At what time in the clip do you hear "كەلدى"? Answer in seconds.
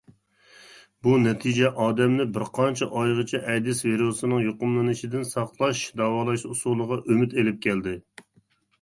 7.69-7.99